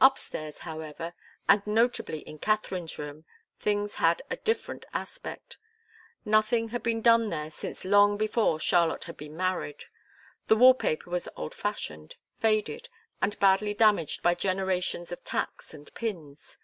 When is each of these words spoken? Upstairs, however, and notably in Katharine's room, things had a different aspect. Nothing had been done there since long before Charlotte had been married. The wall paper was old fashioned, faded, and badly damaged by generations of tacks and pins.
Upstairs, 0.00 0.58
however, 0.58 1.14
and 1.48 1.64
notably 1.64 2.18
in 2.22 2.40
Katharine's 2.40 2.98
room, 2.98 3.24
things 3.60 3.94
had 3.94 4.20
a 4.28 4.34
different 4.36 4.84
aspect. 4.92 5.56
Nothing 6.24 6.70
had 6.70 6.82
been 6.82 7.00
done 7.00 7.28
there 7.30 7.48
since 7.48 7.84
long 7.84 8.16
before 8.16 8.58
Charlotte 8.58 9.04
had 9.04 9.16
been 9.16 9.36
married. 9.36 9.84
The 10.48 10.56
wall 10.56 10.74
paper 10.74 11.10
was 11.10 11.28
old 11.36 11.54
fashioned, 11.54 12.16
faded, 12.40 12.88
and 13.22 13.38
badly 13.38 13.72
damaged 13.72 14.20
by 14.20 14.34
generations 14.34 15.12
of 15.12 15.22
tacks 15.22 15.72
and 15.72 15.94
pins. 15.94 16.58